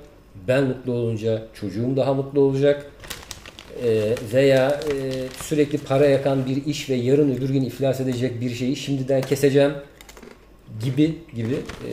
Ben 0.48 0.64
mutlu 0.64 0.92
olunca 0.92 1.48
çocuğum 1.54 1.98
daha 1.98 2.14
mutlu 2.14 2.42
olacak. 2.42 2.92
Ee, 3.84 4.16
veya 4.34 4.70
e, 4.70 5.12
sürekli 5.44 5.78
para 5.78 6.06
yakan 6.06 6.46
bir 6.46 6.66
iş 6.66 6.90
ve 6.90 6.96
yarın 6.96 7.36
öbür 7.36 7.50
gün 7.50 7.62
iflas 7.62 8.00
edecek 8.00 8.42
bir 8.42 8.50
şeyi 8.50 8.76
şimdiden 8.76 9.22
keseceğim 9.22 9.72
gibi 10.84 11.18
gibi 11.36 11.54
e, 11.56 11.92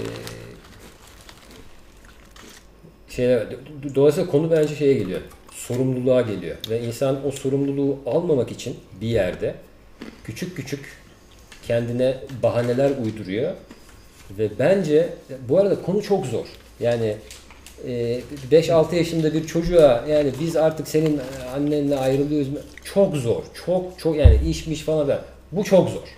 şeyler. 3.17 3.47
Dolayısıyla 3.95 4.31
konu 4.31 4.51
bence 4.51 4.75
şeye 4.75 4.95
geliyor. 4.95 5.21
Sorumluluğa 5.53 6.21
geliyor. 6.21 6.57
Ve 6.71 6.81
insan 6.83 7.27
o 7.27 7.31
sorumluluğu 7.31 7.99
almamak 8.07 8.53
için 8.53 8.77
bir 9.01 9.09
yerde 9.09 9.55
küçük 10.25 10.57
küçük 10.57 10.81
kendine 11.67 12.17
bahaneler 12.43 12.91
uyduruyor. 13.05 13.53
Ve 14.39 14.51
bence 14.59 15.09
bu 15.49 15.59
arada 15.59 15.83
konu 15.83 16.03
çok 16.03 16.27
zor. 16.27 16.47
Yani 16.81 17.17
e, 17.87 18.21
5-6 18.51 18.95
yaşında 18.95 19.35
bir 19.35 19.47
çocuğa 19.47 20.05
yani 20.09 20.31
biz 20.41 20.57
artık 20.57 20.89
senin 20.89 21.21
annenle 21.55 21.97
ayrılıyoruz. 21.97 22.49
Çok 22.85 23.17
zor. 23.17 23.43
Çok 23.67 23.99
çok 23.99 24.17
yani 24.17 24.41
işmiş 24.49 24.81
falan 24.81 25.09
da. 25.09 25.25
Bu 25.53 25.65
çok 25.65 25.89
zor. 25.89 26.09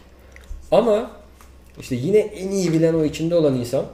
Ama 0.71 1.11
işte 1.81 1.95
yine 1.95 2.19
en 2.19 2.51
iyi 2.51 2.73
bilen 2.73 2.95
o 2.95 3.05
içinde 3.05 3.35
olan 3.35 3.55
insan 3.55 3.85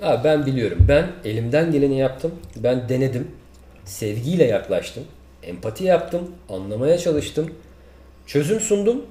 Ha, 0.00 0.20
ben 0.24 0.46
biliyorum. 0.46 0.78
Ben 0.88 1.06
elimden 1.24 1.72
geleni 1.72 1.98
yaptım. 1.98 2.32
Ben 2.56 2.88
denedim. 2.88 3.28
Sevgiyle 3.84 4.44
yaklaştım. 4.44 5.04
Empati 5.42 5.84
yaptım. 5.84 6.30
Anlamaya 6.48 6.98
çalıştım. 6.98 7.50
Çözüm 8.26 8.60
sundum. 8.60 9.02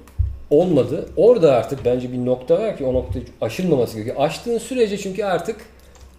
Olmadı. 0.50 1.10
Orada 1.18 1.56
artık 1.56 1.86
bence 1.86 2.12
bir 2.12 2.26
nokta 2.26 2.60
var 2.60 2.78
ki 2.78 2.86
o 2.86 2.94
nokta 2.94 3.20
aşılmaması 3.42 3.94
gerekiyor. 3.94 4.16
Aştığın 4.20 4.58
sürece 4.58 4.98
çünkü 4.98 5.24
artık 5.24 5.56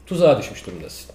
tuzağa 0.06 0.38
düşmüş 0.38 0.66
durumdasın. 0.66 1.11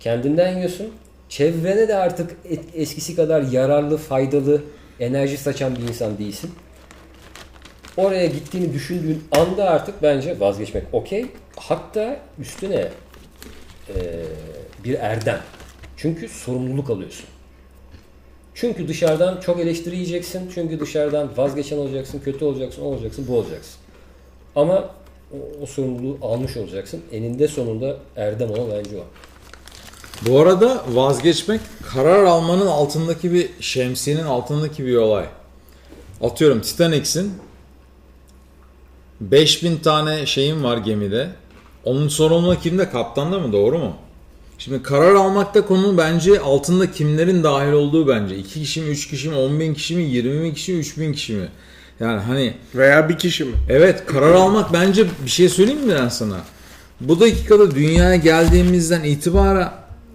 Kendinden 0.00 0.56
yiyorsun. 0.56 0.86
Çevrene 1.28 1.88
de 1.88 1.94
artık 1.96 2.36
eskisi 2.74 3.16
kadar 3.16 3.42
yararlı, 3.42 3.96
faydalı, 3.96 4.62
enerji 5.00 5.36
saçan 5.36 5.76
bir 5.76 5.88
insan 5.88 6.18
değilsin. 6.18 6.50
Oraya 7.98 8.26
gittiğini 8.26 8.74
düşündüğün 8.74 9.24
anda 9.32 9.70
artık 9.70 10.02
bence 10.02 10.40
vazgeçmek 10.40 10.84
okey. 10.92 11.26
Hatta 11.56 12.20
üstüne 12.38 12.88
eee, 13.88 13.94
bir 14.84 14.94
erdem. 14.94 15.40
Çünkü 15.96 16.28
sorumluluk 16.28 16.90
alıyorsun. 16.90 17.24
Çünkü 18.54 18.88
dışarıdan 18.88 19.40
çok 19.40 19.60
eleştiri. 19.60 20.22
Çünkü 20.54 20.80
dışarıdan 20.80 21.28
vazgeçen 21.36 21.76
olacaksın, 21.76 22.20
kötü 22.24 22.44
olacaksın, 22.44 22.82
o 22.82 22.84
olacaksın, 22.84 23.26
bu 23.28 23.36
olacaksın. 23.36 23.74
Ama 24.56 24.90
o, 25.32 25.62
o 25.62 25.66
sorumluluğu 25.66 26.18
almış 26.22 26.56
olacaksın. 26.56 27.02
Eninde 27.12 27.48
sonunda 27.48 27.96
erdem 28.16 28.50
olan 28.50 28.70
bence 28.70 28.96
o. 28.96 29.04
Bu 30.28 30.40
arada 30.40 30.84
vazgeçmek 30.88 31.60
karar 31.94 32.24
almanın 32.24 32.66
altındaki 32.66 33.32
bir 33.32 33.50
şemsiyenin 33.60 34.24
altındaki 34.24 34.86
bir 34.86 34.96
olay. 34.96 35.26
Atıyorum 36.22 36.60
Titanic'sin 36.60 37.32
5000 39.20 39.76
tane 39.76 40.26
şeyin 40.26 40.64
var 40.64 40.76
gemide. 40.76 41.30
Onun 41.84 42.08
sorumluluğu 42.08 42.60
kimde? 42.60 42.90
Kaptanda 42.90 43.38
mı? 43.38 43.52
Doğru 43.52 43.78
mu? 43.78 43.96
Şimdi 44.58 44.82
karar 44.82 45.14
almakta 45.14 45.66
konu 45.66 45.98
bence 45.98 46.40
altında 46.40 46.90
kimlerin 46.90 47.42
dahil 47.42 47.72
olduğu 47.72 48.08
bence. 48.08 48.36
2 48.36 48.60
kişi 48.60 48.80
mi, 48.80 48.88
3 48.88 49.08
kişi 49.08 49.28
mi, 49.28 49.36
10 49.36 49.60
bin 49.60 49.74
kişi 49.74 49.96
mi, 49.96 50.02
20 50.02 50.42
bin 50.42 50.54
kişi 50.54 50.72
mi, 50.72 50.78
3 50.78 50.98
bin 50.98 51.12
kişi 51.12 51.32
mi? 51.32 51.48
Yani 52.00 52.20
hani 52.20 52.54
Veya 52.74 53.08
bir 53.08 53.18
kişi 53.18 53.44
mi? 53.44 53.52
Evet 53.68 54.06
karar 54.06 54.34
almak 54.34 54.72
bence 54.72 55.06
bir 55.24 55.30
şey 55.30 55.48
söyleyeyim 55.48 55.86
mi 55.86 55.94
ben 55.94 56.08
sana? 56.08 56.36
Bu 57.00 57.20
dakikada 57.20 57.74
dünyaya 57.74 58.16
geldiğimizden 58.16 59.04
itibaren 59.04 59.72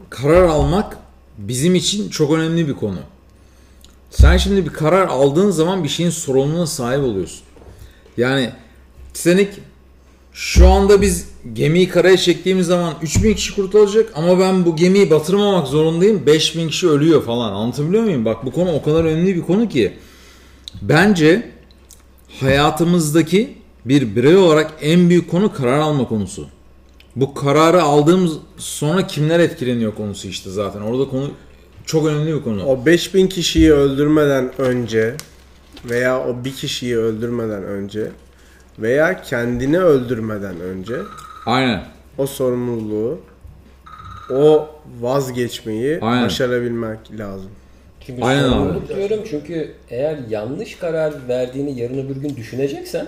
karar 0.10 0.43
almak 0.43 0.98
bizim 1.38 1.75
için 1.75 2.10
çok 2.10 2.33
önemli 2.33 2.67
bir 2.67 2.74
konu. 2.74 3.00
Sen 4.10 4.38
şimdi 4.38 4.65
bir 4.65 4.74
karar 4.74 5.07
aldığın 5.07 5.51
zaman 5.51 5.83
bir 5.83 5.89
şeyin 5.89 6.10
sorumluluğuna 6.10 6.65
sahip 6.65 7.03
oluyorsun. 7.03 7.41
Yani 8.17 8.51
Titanic 9.13 9.50
şu 10.34 10.67
anda 10.67 11.01
biz 11.01 11.29
gemiyi 11.53 11.89
karaya 11.89 12.17
çektiğimiz 12.17 12.67
zaman 12.67 12.93
3000 13.01 13.34
kişi 13.34 13.55
kurtulacak 13.55 14.12
ama 14.15 14.39
ben 14.39 14.65
bu 14.65 14.75
gemiyi 14.75 15.10
batırmamak 15.10 15.67
zorundayım. 15.67 16.25
5000 16.25 16.70
kişi 16.70 16.89
ölüyor 16.89 17.24
falan. 17.24 17.53
Anlatabiliyor 17.53 18.03
muyum? 18.03 18.25
Bak 18.25 18.46
bu 18.46 18.51
konu 18.51 18.72
o 18.72 18.84
kadar 18.84 19.03
önemli 19.03 19.36
bir 19.36 19.41
konu 19.41 19.70
ki. 19.70 19.93
Bence 20.82 21.50
hayatımızdaki 22.39 23.58
bir 23.86 24.15
birey 24.15 24.38
olarak 24.38 24.72
en 24.82 25.10
büyük 25.10 25.32
konu 25.32 25.53
karar 25.53 25.79
alma 25.79 26.08
konusu. 26.08 26.48
Bu 27.15 27.34
kararı 27.34 27.84
aldığımız 27.84 28.34
sonra 28.58 29.08
kimler 29.08 29.39
etkileniyor 29.39 29.96
konusu 29.96 30.27
işte 30.27 30.50
zaten. 30.50 30.82
Orada 30.82 31.10
konu 31.10 31.32
çok 31.86 32.08
önemli 32.08 32.36
bir 32.36 32.43
konu. 32.43 32.65
O 32.65 32.86
5000 32.86 33.27
kişiyi 33.27 33.74
öldürmeden 33.74 34.62
önce 34.62 35.15
veya 35.86 36.27
o 36.27 36.46
bir 36.46 36.53
kişiyi 36.53 36.98
öldürmeden 36.98 37.63
önce 37.63 38.12
veya 38.79 39.21
kendini 39.21 39.79
öldürmeden 39.79 40.59
önce 40.59 40.95
Aynen. 41.45 41.83
o 42.17 42.27
sorumluluğu 42.27 43.19
o 44.31 44.69
vazgeçmeyi 45.01 45.99
Aynen. 46.01 46.25
başarabilmek 46.25 47.19
lazım. 47.19 47.51
Çünkü 48.05 48.23
Aynen 48.23 48.43
abi. 48.43 48.49
sorumluluk 48.49 48.87
diyorum 48.95 49.19
çünkü 49.29 49.73
eğer 49.89 50.17
yanlış 50.29 50.75
karar 50.75 51.13
verdiğini 51.27 51.79
yarın 51.79 52.05
öbür 52.05 52.15
gün 52.15 52.35
düşüneceksen 52.35 53.07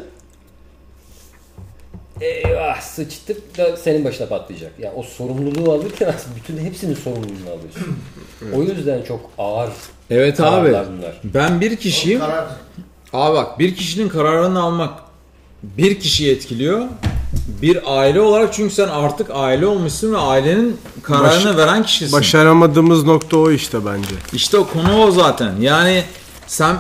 eyvah 2.22 2.82
sıçtık 2.82 3.58
da 3.58 3.78
senin 3.78 4.06
başına 4.06 4.28
patlayacak. 4.28 4.72
Ya 4.80 4.94
o 4.96 5.04
sorumluluğu 5.04 5.72
alırken 5.72 6.08
aslında 6.16 6.36
bütün 6.36 6.58
hepsinin 6.58 6.94
sorumluluğunu 6.94 7.50
alıyorsun. 7.50 7.98
o 8.56 8.64
yüzden 8.64 9.02
çok 9.02 9.30
ağır 9.38 9.70
Evet 10.10 10.40
abi. 10.40 10.50
kararlar 10.72 10.88
bunlar. 10.98 11.22
Ben 11.24 11.62
bir 11.62 11.76
kişiyim. 11.76 12.20
Karar. 12.20 12.48
Abi 13.14 13.36
bak 13.36 13.60
bir 13.60 13.76
kişinin 13.76 14.10
kararını 14.10 14.62
almak 14.64 15.00
bir 15.78 16.00
kişiyi 16.00 16.32
etkiliyor. 16.32 16.86
Bir 17.62 17.80
aile 18.00 18.22
olarak 18.22 18.54
çünkü 18.54 18.74
sen 18.76 18.88
artık 18.88 19.30
aile 19.34 19.66
olmuşsun 19.68 20.14
ve 20.14 20.18
ailenin 20.18 20.78
kararını 21.04 21.50
Baş- 21.50 21.58
veren 21.58 21.84
kişisin. 21.84 22.14
Başaramadığımız 22.14 23.04
nokta 23.04 23.38
o 23.38 23.52
işte 23.52 23.86
bence. 23.86 24.16
İşte 24.34 24.58
o 24.58 24.68
konu 24.68 25.04
o 25.04 25.12
zaten. 25.12 25.52
Yani 25.62 26.04
sen 26.48 26.76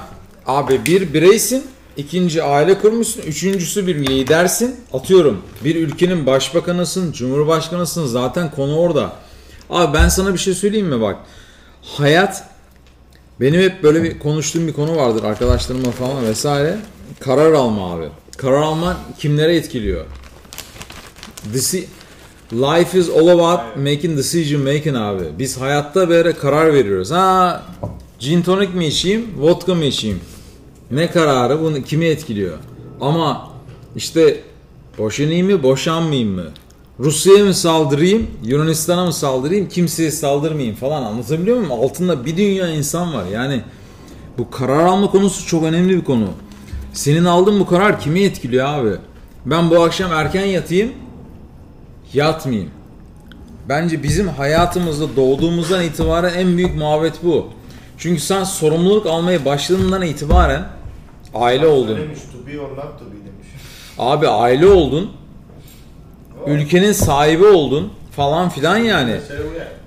abi 0.47 0.85
bir 0.85 1.13
bireysin, 1.13 1.63
ikinci 1.97 2.43
aile 2.43 2.77
kurmuşsun, 2.79 3.21
üçüncüsü 3.21 3.87
bir 3.87 3.95
lidersin. 3.95 4.75
Atıyorum 4.93 5.41
bir 5.63 5.75
ülkenin 5.75 6.25
başbakanısın, 6.25 7.11
cumhurbaşkanısın 7.11 8.05
zaten 8.05 8.51
konu 8.51 8.77
orada. 8.77 9.13
Abi 9.69 9.93
ben 9.93 10.09
sana 10.09 10.33
bir 10.33 10.39
şey 10.39 10.53
söyleyeyim 10.53 10.87
mi 10.87 11.01
bak. 11.01 11.17
Hayat 11.81 12.43
benim 13.41 13.61
hep 13.61 13.83
böyle 13.83 14.03
bir 14.03 14.19
konuştuğum 14.19 14.67
bir 14.67 14.73
konu 14.73 14.95
vardır 14.95 15.23
arkadaşlarımla 15.23 15.91
falan 15.91 16.25
vesaire. 16.25 16.77
Karar 17.19 17.53
alma 17.53 17.93
abi. 17.93 18.09
Karar 18.37 18.61
alma 18.61 18.97
kimlere 19.19 19.55
etkiliyor? 19.55 20.05
Disi- 21.53 21.85
Life 22.53 22.99
is 22.99 23.09
all 23.09 23.27
about 23.27 23.77
making 23.77 24.17
decision 24.17 24.61
making 24.61 24.97
abi. 24.97 25.23
Biz 25.39 25.61
hayatta 25.61 26.09
böyle 26.09 26.33
karar 26.33 26.73
veriyoruz. 26.73 27.11
Ha 27.11 27.63
gin 28.19 28.41
tonic 28.41 28.71
mi 28.73 28.87
içeyim, 28.87 29.25
vodka 29.39 29.75
mı 29.75 29.85
içeyim? 29.85 30.19
Ne 30.91 31.11
kararı 31.11 31.61
bunu 31.61 31.83
kimi 31.83 32.05
etkiliyor? 32.05 32.57
Ama 33.01 33.49
işte 33.95 34.39
boşanayım 34.97 35.51
mı, 35.51 35.63
boşanmayayım 35.63 36.29
mı? 36.31 36.45
Rusya'ya 36.99 37.45
mı 37.45 37.53
saldırayım, 37.53 38.27
Yunanistan'a 38.43 39.05
mı 39.05 39.13
saldırayım, 39.13 39.69
kimseye 39.69 40.11
saldırmayayım 40.11 40.75
falan 40.75 41.03
anlatabiliyor 41.03 41.57
muyum? 41.57 41.71
Altında 41.71 42.25
bir 42.25 42.37
dünya 42.37 42.69
insan 42.69 43.13
var. 43.13 43.25
Yani 43.33 43.61
bu 44.37 44.51
karar 44.51 44.85
alma 44.85 45.11
konusu 45.11 45.47
çok 45.47 45.63
önemli 45.63 45.97
bir 45.97 46.03
konu. 46.03 46.27
Senin 46.95 47.25
aldığın 47.25 47.59
bu 47.59 47.65
karar 47.67 47.99
kimi 47.99 48.19
etkiliyor 48.23 48.67
abi? 48.67 48.91
Ben 49.45 49.69
bu 49.69 49.83
akşam 49.83 50.13
erken 50.13 50.45
yatayım, 50.45 50.91
yatmayayım. 52.13 52.69
Bence 53.69 54.03
bizim 54.03 54.27
hayatımızda 54.27 55.15
doğduğumuzdan 55.15 55.83
itibaren 55.83 56.33
en 56.33 56.57
büyük 56.57 56.75
muhabbet 56.75 57.13
bu. 57.23 57.47
Çünkü 57.97 58.21
sen 58.21 58.43
sorumluluk 58.43 59.05
almaya 59.05 59.45
başladığından 59.45 60.01
itibaren 60.01 60.63
aile 61.33 61.67
oldun. 61.67 61.97
Demiş 61.97 62.19
to 62.31 62.47
be 62.47 62.59
or 62.59 62.69
not 62.69 62.99
to 62.99 63.05
be 63.05 63.11
demiş. 63.11 63.47
Abi 63.99 64.27
aile 64.27 64.67
oldun. 64.67 65.11
Ülkenin 66.47 66.91
sahibi 66.91 67.45
oldun 67.45 67.93
falan 68.11 68.49
filan 68.49 68.77
yani. 68.77 69.19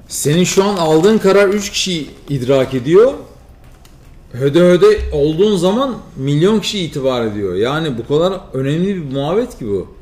Senin 0.08 0.44
şu 0.44 0.64
an 0.64 0.76
aldığın 0.76 1.18
karar 1.18 1.48
3 1.48 1.70
kişi 1.70 2.06
idrak 2.28 2.74
ediyor. 2.74 3.14
Höde 4.32 4.60
höde 4.60 4.86
olduğun 5.12 5.56
zaman 5.56 5.98
milyon 6.16 6.60
kişi 6.60 6.78
itibar 6.78 7.26
ediyor. 7.26 7.54
Yani 7.54 7.98
bu 7.98 8.06
kadar 8.08 8.40
önemli 8.52 8.96
bir 8.96 9.12
muhabbet 9.16 9.58
ki 9.58 9.66
bu. 9.68 9.94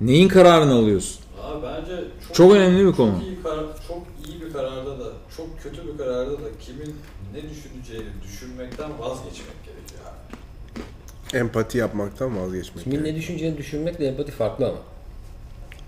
Neyin 0.00 0.28
kararını 0.28 0.74
alıyorsun? 0.74 1.16
Abi 1.42 1.66
bence 1.66 1.96
çok, 2.26 2.34
Çok 2.36 2.52
önemli 2.54 2.86
bir 2.86 2.92
konu. 2.92 3.12
Çok 3.12 3.22
iyi, 3.28 3.42
karar, 3.42 3.64
çok 3.88 4.02
iyi 4.28 4.40
bir 4.40 4.52
kararda 4.52 4.98
da 5.00 5.04
çok 5.36 5.62
kötü 5.62 5.92
bir 5.92 5.98
kararda 5.98 6.32
da 6.32 6.48
kimin 6.60 6.94
ne 7.34 7.42
düşüneceğini 7.50 8.08
düşünmekten 8.24 8.90
vazgeçmek 8.98 9.56
gerekiyor 9.66 10.00
abi. 10.08 11.38
Empati 11.38 11.78
yapmaktan 11.78 12.40
vazgeçmek. 12.42 12.84
Kimin 12.84 13.04
ne 13.04 13.14
düşüneceğini 13.16 13.58
düşünmekle 13.58 14.06
empati 14.06 14.32
farklı 14.32 14.66
ama. 14.66 14.78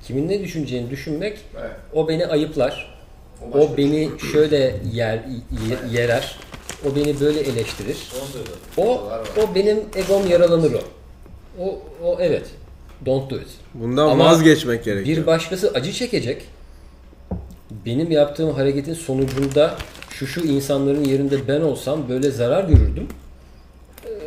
Kimin 0.07 0.29
ne 0.29 0.41
düşüneceğini 0.43 0.91
düşünmek 0.91 1.39
Evet. 1.61 1.71
o 1.93 2.09
beni 2.09 2.27
ayıplar. 2.27 3.01
O 3.43 3.55
başka 3.55 3.73
O 3.73 3.77
beni 3.77 4.11
şöyle 4.33 4.81
yer 4.93 5.15
y- 5.15 6.01
yerer. 6.01 6.37
O 6.87 6.97
beni 6.97 7.21
böyle 7.21 7.41
eleştirir. 7.41 7.97
O 8.77 9.03
o 9.37 9.55
benim 9.55 9.81
egom 9.95 10.27
yaralanır 10.31 10.73
o. 10.73 10.81
O 11.65 11.79
o 12.05 12.17
evet. 12.21 12.47
Don't 13.07 13.31
do 13.31 13.37
it. 13.37 13.49
Bundan 13.75 14.09
Ama 14.09 14.25
vazgeçmek 14.25 14.85
gerekiyor. 14.85 15.17
Bir 15.17 15.27
başkası 15.27 15.71
acı 15.75 15.93
çekecek. 15.93 16.43
Benim 17.87 18.11
yaptığım 18.11 18.51
hareketin 18.55 18.95
sonucunda 18.95 19.75
şu 20.11 20.27
şu 20.27 20.41
insanların 20.41 21.05
yerinde 21.05 21.49
ben 21.49 21.61
olsam 21.61 22.09
böyle 22.09 22.31
zarar 22.31 22.65
görürdüm. 22.65 23.09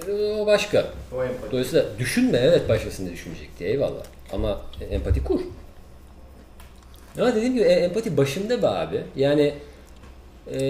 Ee, 0.08 0.12
O 0.40 0.46
başka. 0.46 0.86
O 1.16 1.24
empati. 1.24 1.52
Dolayısıyla 1.52 1.86
düşünme 2.00 2.38
evet 2.38 2.70
başkasını 2.70 3.12
düşünecek 3.12 3.60
diye 3.60 3.70
eyvallah. 3.70 4.04
Ama 4.34 4.62
empati 4.92 5.24
kur. 5.24 5.42
Ama 7.20 7.36
dediğim 7.36 7.54
gibi 7.54 7.64
e, 7.64 7.72
empati 7.72 8.18
başında 8.18 8.62
be 8.62 8.68
abi. 8.68 9.02
Yani 9.16 9.54
e, 10.52 10.62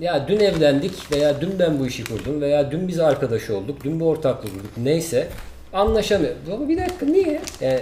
ya 0.00 0.28
dün 0.28 0.40
evlendik 0.40 1.12
veya 1.12 1.40
dün 1.40 1.58
ben 1.58 1.78
bu 1.80 1.86
işi 1.86 2.04
kurdum 2.04 2.40
veya 2.40 2.70
dün 2.70 2.88
biz 2.88 3.00
arkadaş 3.00 3.50
olduk, 3.50 3.84
dün 3.84 4.00
bir 4.00 4.04
ortaklık 4.04 4.52
kurduk 4.52 4.70
neyse 4.76 5.28
anlaşamıyor. 5.72 6.32
Baba 6.50 6.68
bir 6.68 6.76
dakika 6.78 7.06
niye? 7.06 7.40
Yani, 7.60 7.80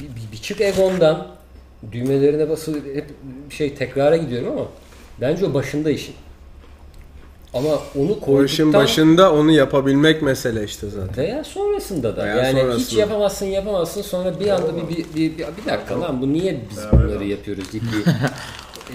bir, 0.00 0.04
bir, 0.04 0.32
bir 0.32 0.36
çık 0.36 0.60
egondan 0.60 1.26
düğmelerine 1.92 2.48
basılı 2.50 2.76
hep 2.94 3.04
şey 3.50 3.74
tekrara 3.74 4.16
gidiyorum 4.16 4.52
ama 4.52 4.66
bence 5.20 5.46
o 5.46 5.54
başında 5.54 5.90
işin. 5.90 6.14
Ama 7.54 7.68
onu 7.68 8.10
O 8.12 8.20
koyduktan 8.20 8.44
işin 8.44 8.72
başında 8.72 9.32
onu 9.34 9.50
yapabilmek 9.52 10.22
mesele 10.22 10.64
işte 10.64 10.88
zaten. 10.90 11.16
veya 11.24 11.44
sonrasında 11.44 12.16
da. 12.16 12.24
Veya 12.24 12.36
yani 12.36 12.58
hiç 12.58 12.62
sonrasında. 12.62 13.00
yapamazsın 13.00 13.46
yapamazsın 13.46 14.02
sonra 14.02 14.40
bir 14.40 14.48
anda 14.48 14.76
bir, 14.76 14.88
bir, 14.88 15.04
bir, 15.14 15.38
bir, 15.38 15.38
bir 15.38 15.70
dakika 15.70 16.00
lan 16.00 16.22
bu 16.22 16.32
niye 16.32 16.60
biz 16.70 16.78
bunları 16.92 17.24
yapıyoruz 17.24 17.72
deyip 17.72 17.84
bir, 17.84 18.04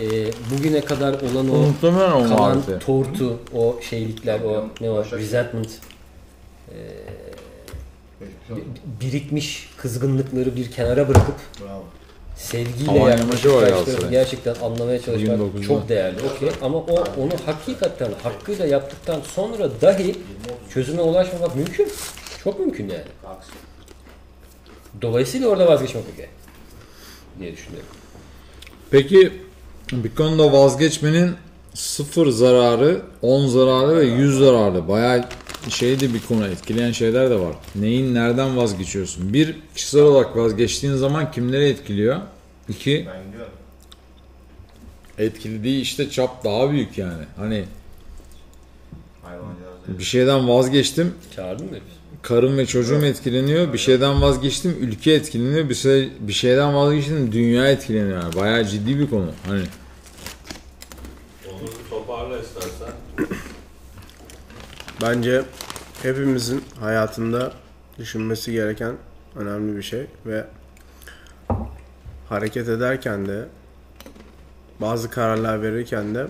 e, 0.02 0.32
bugüne 0.52 0.82
kadar 0.82 1.14
olan 1.14 1.50
o 1.50 1.54
Muhtemelen 1.58 2.12
o 2.12 2.24
kalan 2.24 2.58
muhabbeti. 2.58 2.86
tortu, 2.86 3.40
o 3.54 3.80
şeylikler, 3.90 4.40
o 4.42 4.66
ne 4.82 4.92
Başak. 4.92 5.20
resentment 5.20 5.70
bi- 8.50 8.64
birikmiş 9.02 9.70
kızgınlıkları 9.78 10.56
bir 10.56 10.72
kenara 10.72 11.08
bırakıp 11.10 11.36
Bravo. 11.62 11.84
sevgiyle 12.36 13.00
yaklaşıp 13.00 13.52
var 13.54 13.68
ya 13.68 13.76
aslında. 13.76 14.08
gerçekten 14.08 14.56
anlamaya 14.64 15.02
çalışmak 15.02 15.40
29'da. 15.40 15.62
çok 15.64 15.90
değerli. 15.90 16.18
Okey. 16.36 16.50
Ama 16.62 16.78
o 16.78 16.96
onu 17.18 17.32
hakikaten 17.46 18.12
hakkıyla 18.24 18.66
yaptıktan 18.66 19.22
sonra 19.22 19.70
dahi 19.82 20.16
çözüme 20.74 21.02
ulaşmamak 21.02 21.56
mümkün. 21.56 21.88
Çok 22.44 22.60
mümkün 22.60 22.90
yani. 22.90 23.04
Dolayısıyla 25.02 25.48
orada 25.48 25.68
vazgeçmek 25.68 26.04
okey 26.14 26.26
diye 27.40 27.52
düşünüyorum. 27.52 27.90
Peki 28.92 29.41
bir 29.92 30.16
konuda 30.16 30.54
vazgeçmenin 30.54 31.36
sıfır 31.74 32.28
zararı, 32.28 33.02
10 33.22 33.48
zararı 33.48 33.98
ve 33.98 34.06
100 34.06 34.38
zararı. 34.40 34.88
Bayağı 34.88 35.26
şeydi 35.70 36.14
bir 36.14 36.22
konu 36.22 36.48
etkileyen 36.48 36.92
şeyler 36.92 37.30
de 37.30 37.40
var. 37.40 37.56
Neyin 37.76 38.16
nereden 38.16 38.58
vazgeçiyorsun? 38.58 39.34
Bir 39.34 39.56
kişisel 39.76 40.02
olarak 40.02 40.38
vazgeçtiğin 40.38 40.94
zaman 40.94 41.32
kimleri 41.32 41.70
etkiliyor? 41.70 42.20
İki 42.70 43.08
etkilediği 45.18 45.82
işte 45.82 46.10
çap 46.10 46.44
daha 46.44 46.72
büyük 46.72 46.98
yani. 46.98 47.24
Hani 47.38 47.66
bir 49.88 50.04
şeyden 50.04 50.50
vazgeçtim 50.50 51.08
mı? 51.08 51.14
karım 52.22 52.58
ve 52.58 52.66
çocuğum 52.66 53.06
etkileniyor. 53.06 53.74
Bir 53.74 53.78
şeyden 53.78 54.22
vazgeçtim 54.22 54.78
ülke 54.82 55.12
etkileniyor. 55.12 55.70
Bir, 55.70 55.76
şey, 55.76 56.10
bir 56.20 56.34
şeyden 56.34 56.76
vazgeçtim 56.76 57.32
dünya 57.32 57.72
etkileniyor. 57.72 58.22
Yani. 58.24 58.36
Bayağı 58.36 58.66
ciddi 58.66 59.00
bir 59.00 59.10
konu. 59.10 59.32
Hani 59.48 59.64
Onu 61.50 61.62
bir 61.62 61.90
toparla 61.90 62.40
istersen. 62.40 62.94
Bence 65.02 65.44
hepimizin 66.02 66.64
hayatında 66.80 67.54
düşünmesi 68.00 68.52
gereken 68.52 68.96
önemli 69.36 69.78
bir 69.78 69.82
şey 69.82 70.06
ve 70.26 70.46
hareket 72.30 72.70
ederken 72.70 73.28
de 73.28 73.48
bazı 74.82 75.10
kararlar 75.10 75.62
verirken 75.62 76.16
de 76.16 76.28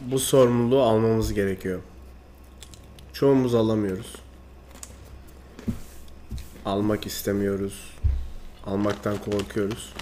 bu 0.00 0.18
sorumluluğu 0.18 0.82
almamız 0.82 1.34
gerekiyor. 1.34 1.80
Çoğumuz 3.12 3.54
alamıyoruz. 3.54 4.16
Almak 6.64 7.06
istemiyoruz. 7.06 7.94
Almaktan 8.66 9.16
korkuyoruz. 9.18 9.92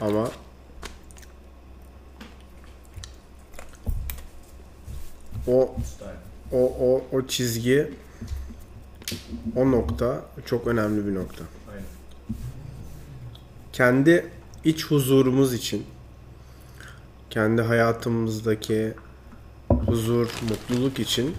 Ama 0.00 0.30
o 5.46 5.74
o, 6.52 6.58
o, 6.58 7.04
o 7.12 7.26
çizgi 7.26 7.90
o 9.56 9.70
nokta 9.70 10.24
çok 10.46 10.66
önemli 10.66 11.06
bir 11.06 11.14
nokta. 11.14 11.44
Aynen. 11.70 11.84
Kendi 13.72 14.26
iç 14.64 14.86
huzurumuz 14.86 15.54
için 15.54 15.86
kendi 17.30 17.62
hayatımızdaki 17.62 18.94
huzur, 19.68 20.30
mutluluk 20.48 20.98
için 20.98 21.36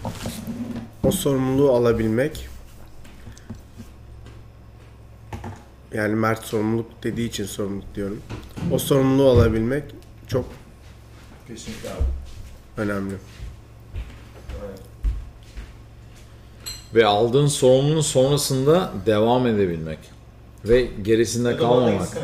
o 1.03 1.11
sorumluluğu 1.11 1.71
alabilmek 1.71 2.49
yani 5.93 6.15
Mert 6.15 6.43
sorumluluk 6.43 7.03
dediği 7.03 7.27
için 7.27 7.45
sorumluluk 7.45 7.95
diyorum. 7.95 8.21
O 8.71 8.79
sorumluluğu 8.79 9.29
alabilmek 9.29 9.83
çok 10.27 10.45
Kesinlikle 11.47 11.89
abi. 11.89 12.03
önemli. 12.77 13.13
Ve 16.95 17.05
aldığın 17.05 17.47
sorumluluğun 17.47 18.01
sonrasında 18.01 18.91
devam 19.05 19.47
edebilmek 19.47 19.99
ve 20.65 20.87
gerisinde 21.01 21.49
Ya 21.49 21.57
kalmamak. 21.57 22.17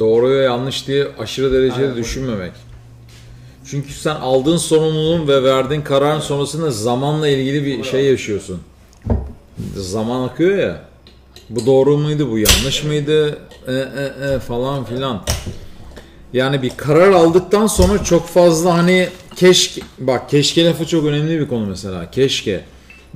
Doğru 0.00 0.30
ve 0.30 0.42
yanlış 0.42 0.86
diye 0.86 1.06
aşırı 1.18 1.52
derecede 1.52 1.84
Aynen. 1.84 1.96
düşünmemek. 1.96 2.52
Çünkü 3.70 3.92
sen 3.92 4.14
aldığın 4.14 4.56
sorumluluğun 4.56 5.28
ve 5.28 5.42
verdiğin 5.42 5.82
kararın 5.82 6.20
sonrasında 6.20 6.70
zamanla 6.70 7.28
ilgili 7.28 7.64
bir 7.64 7.84
şey 7.84 8.04
yaşıyorsun. 8.04 8.60
Zaman 9.76 10.28
akıyor 10.28 10.58
ya. 10.58 10.82
Bu 11.50 11.66
doğru 11.66 11.98
muydu, 11.98 12.30
bu 12.30 12.38
yanlış 12.38 12.84
mıydı, 12.84 13.38
e, 13.68 13.72
e, 13.72 14.34
e, 14.34 14.38
falan 14.38 14.84
filan. 14.84 15.22
Yani 16.32 16.62
bir 16.62 16.70
karar 16.76 17.10
aldıktan 17.10 17.66
sonra 17.66 18.04
çok 18.04 18.26
fazla 18.26 18.74
hani 18.74 19.08
keşke, 19.36 19.80
bak 19.98 20.30
keşke 20.30 20.64
lafı 20.64 20.86
çok 20.86 21.04
önemli 21.04 21.40
bir 21.40 21.48
konu 21.48 21.66
mesela. 21.66 22.10
Keşke. 22.10 22.64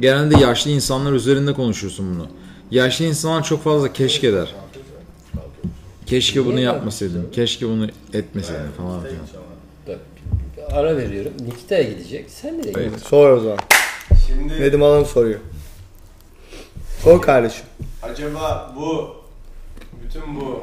Genelde 0.00 0.38
yaşlı 0.38 0.70
insanlar 0.70 1.12
üzerinde 1.12 1.52
konuşuyorsun 1.52 2.14
bunu. 2.14 2.26
Yaşlı 2.70 3.04
insanlar 3.04 3.44
çok 3.44 3.64
fazla 3.64 3.92
keşke 3.92 4.32
der. 4.32 4.54
Keşke 6.06 6.46
bunu 6.46 6.60
yapmasaydım, 6.60 7.30
keşke 7.32 7.66
bunu 7.68 7.88
etmeseydim 8.12 8.72
falan 8.76 9.00
filan. 9.02 10.00
Ara 10.70 10.96
veriyorum. 10.96 11.32
Nikita'ya 11.46 11.82
gidecek. 11.82 12.30
Sen 12.30 12.58
nereye 12.58 12.70
gidiyorsun? 12.72 12.98
Sor 12.98 13.30
o 13.30 13.40
zaman. 13.40 13.58
Şimdi 14.26 14.60
Nedim 14.60 14.82
Alan 14.82 15.04
soruyor. 15.04 15.40
Sor 17.02 17.22
kardeşim. 17.22 17.64
Acaba 18.02 18.74
bu 18.76 19.16
bütün 20.04 20.40
bu 20.40 20.60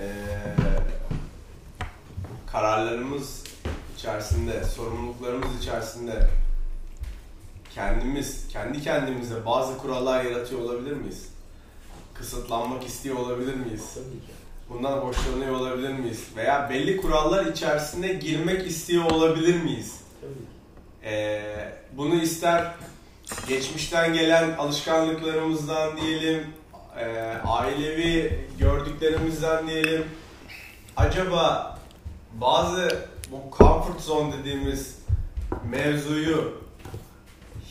eee, 0.00 0.54
kararlarımız 2.52 3.42
içerisinde, 3.98 4.64
sorumluluklarımız 4.64 5.48
içerisinde 5.62 6.12
kendimiz, 7.78 8.48
kendi 8.48 8.82
kendimize 8.82 9.46
bazı 9.46 9.78
kurallar 9.78 10.24
yaratıyor 10.24 10.60
olabilir 10.60 10.92
miyiz? 10.92 11.28
Kısıtlanmak 12.14 12.86
istiyor 12.86 13.16
olabilir 13.16 13.54
miyiz? 13.54 13.98
Bundan 14.70 14.98
hoşlanıyor 14.98 15.54
olabilir 15.54 15.92
miyiz? 15.92 16.24
Veya 16.36 16.70
belli 16.70 16.96
kurallar 16.96 17.46
içerisine 17.46 18.12
girmek 18.12 18.66
istiyor 18.66 19.10
olabilir 19.10 19.62
miyiz? 19.62 20.00
Ee, 21.04 21.42
bunu 21.92 22.14
ister 22.14 22.74
geçmişten 23.48 24.14
gelen 24.14 24.56
alışkanlıklarımızdan 24.56 25.96
diyelim, 25.96 26.46
e, 26.98 27.06
ailevi 27.44 28.40
gördüklerimizden 28.58 29.68
diyelim. 29.68 30.04
Acaba 30.96 31.78
bazı 32.34 33.08
bu 33.30 33.56
comfort 33.56 34.00
zone 34.00 34.32
dediğimiz 34.38 34.98
mevzuyu 35.70 36.67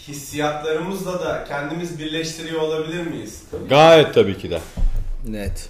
hissiyatlarımızla 0.08 1.20
da 1.20 1.44
kendimiz 1.48 2.00
birleştiriyor 2.00 2.62
olabilir 2.62 3.08
miyiz? 3.08 3.44
Gayet 3.70 4.14
tabii 4.14 4.38
ki 4.38 4.52
de. 4.52 4.62
Net. 5.28 5.70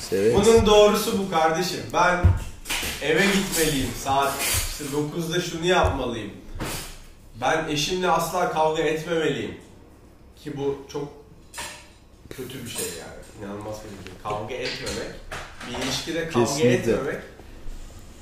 Severiz. 0.00 0.34
Bunun 0.34 0.66
doğrusu 0.66 1.18
bu 1.18 1.30
kardeşim. 1.30 1.80
Ben 1.92 2.20
eve 3.02 3.22
gitmeliyim. 3.26 3.90
Saat 4.04 4.32
işte 4.40 4.84
9'da 4.84 5.40
şunu 5.40 5.66
yapmalıyım. 5.66 6.32
Ben 7.40 7.68
eşimle 7.68 8.10
asla 8.10 8.52
kavga 8.52 8.82
etmemeliyim. 8.82 9.54
Ki 10.44 10.56
bu 10.56 10.86
çok 10.92 11.08
kötü 12.30 12.64
bir 12.64 12.70
şey 12.70 12.86
yani. 13.00 13.22
İnanılmaz 13.40 13.74
bir 13.74 14.10
şey. 14.10 14.14
Kavga 14.22 14.54
etmemek. 14.54 15.14
Bir 15.68 15.84
ilişkide 15.86 16.28
kavga 16.28 16.46
Kesinlikle. 16.46 16.92
etmemek 16.92 17.20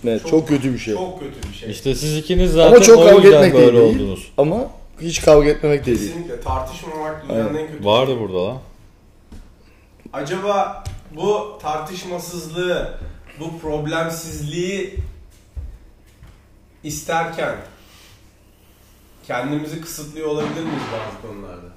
Evet, 0.05 0.23
Çok- 0.23 0.31
çok, 0.31 0.49
kötü 0.49 0.73
bir 0.75 0.79
şey. 0.79 0.95
çok 0.95 1.21
kötü 1.21 1.49
bir 1.49 1.55
şey. 1.55 1.71
İşte 1.71 1.95
siz 1.95 2.17
ikiniz 2.17 2.53
zaten 2.53 2.77
Ama 2.77 2.85
çok 2.85 2.99
o 2.99 3.05
kavga 3.05 3.23
yüzden 3.23 3.43
etmek 3.43 3.55
böyle 3.55 3.79
değil. 3.81 3.95
oldunuz. 3.95 4.33
Ama 4.39 4.59
hiç 5.01 5.23
kavga 5.23 5.49
etmemek 5.49 5.83
de 5.83 5.87
değil. 5.87 5.99
Kesinlikle 5.99 6.41
tartışmamak 6.41 7.29
dünyanın 7.29 7.55
en 7.55 7.67
kötü 7.73 7.85
Vardı 7.85 8.17
burada 8.21 8.45
lan. 8.45 8.59
Acaba 10.13 10.85
bu 11.17 11.59
tartışmasızlığı, 11.63 12.99
bu 13.41 13.59
problemsizliği 13.59 14.95
isterken 16.83 17.55
kendimizi 19.27 19.81
kısıtlıyor 19.81 20.29
olabilir 20.29 20.63
miyiz 20.63 20.83
bazı 20.93 21.29
konularda? 21.33 21.75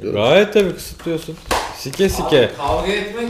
Gayet 0.00 0.52
tabii 0.52 0.74
kısıtlıyorsun. 0.74 1.36
Sike 1.78 2.08
sike. 2.08 2.44
Abi 2.44 2.56
kavga 2.56 2.92
etmek 2.92 3.28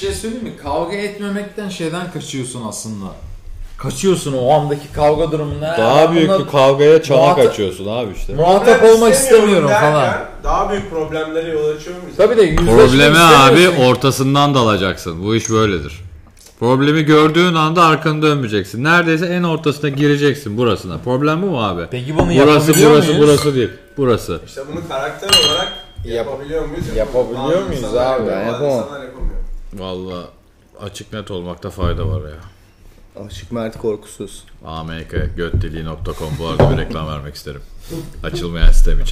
şey 0.00 0.12
söyleyeyim 0.12 0.44
mi? 0.44 0.52
Kavga 0.62 0.96
etmemekten 0.96 1.68
şeyden 1.68 2.12
kaçıyorsun 2.12 2.62
aslında. 2.68 3.06
Kaçıyorsun 3.78 4.32
o 4.32 4.50
andaki 4.52 4.92
kavga 4.94 5.32
durumunda. 5.32 5.74
Daha 5.78 6.12
büyük 6.12 6.30
bir 6.38 6.46
kavgaya 6.46 7.02
çana 7.02 7.18
muhatap- 7.18 7.44
kaçıyorsun 7.46 7.86
abi 7.86 8.12
işte. 8.16 8.34
Muhatap 8.34 8.80
Problem 8.80 8.94
olmak 8.94 9.14
istemiyorum 9.14 9.68
derken 9.68 9.92
falan. 9.92 10.14
Daha 10.44 10.70
büyük 10.70 10.90
problemlere 10.90 11.48
yol 11.50 11.76
açıyor 11.76 11.96
muyuz? 12.02 12.16
Tabii 12.16 12.36
de 12.36 12.42
yüzleşmek 12.42 12.74
Probleme 12.76 13.18
abi 13.18 13.54
istemiyorsun. 13.60 13.82
ortasından 13.92 14.54
dalacaksın. 14.54 15.24
Bu 15.24 15.34
iş 15.34 15.50
böyledir. 15.50 16.00
Problemi 16.60 17.02
gördüğün 17.02 17.54
anda 17.54 17.82
arkanı 17.84 18.22
dönmeyeceksin. 18.22 18.84
Neredeyse 18.84 19.26
en 19.26 19.42
ortasına 19.42 19.90
gireceksin 19.90 20.56
burasına. 20.56 20.98
Problem 21.04 21.42
bu 21.42 21.46
mu 21.46 21.62
abi? 21.64 21.82
Peki 21.90 22.14
bunu 22.18 22.26
Burası 22.26 22.36
yapabiliyor 22.36 22.90
burası 22.90 23.08
muyuz? 23.12 23.22
burası 23.28 23.54
değil. 23.54 23.70
Burası. 23.96 24.40
İşte 24.46 24.60
bunu 24.72 24.88
karakter 24.88 25.28
olarak 25.28 25.72
Yap- 26.04 26.16
yapabiliyor 26.26 26.64
muyuz? 26.68 26.84
yapabiliyor 26.96 27.66
muyuz 27.66 27.84
abi? 27.94 28.26
Ben 28.30 28.46
yapamam. 28.46 28.84
Vallahi 29.74 30.26
açık 30.80 31.12
net 31.12 31.30
olmakta 31.30 31.70
fayda 31.70 32.08
var 32.08 32.20
ya. 32.28 32.36
Aşık 33.26 33.52
Mert 33.52 33.78
korkusuz. 33.78 34.44
amk 34.64 35.10
göttiliği.com 35.36 36.32
bu 36.38 36.46
arada 36.46 36.70
bir 36.70 36.76
reklam 36.76 37.08
vermek 37.08 37.34
isterim. 37.34 37.62
Açılmayan 38.22 38.70
sistem 38.72 39.00
için. 39.00 39.08